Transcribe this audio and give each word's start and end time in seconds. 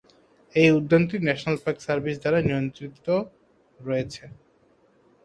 এই 0.55 0.69
উদ্যানটি 0.77 1.15
national 1.19 1.57
park 1.63 1.77
service 1.85 2.15
দ্বারা 2.21 2.39
নিয়ন্ত্রিত 2.47 3.07
রয়েছে। 3.79 4.23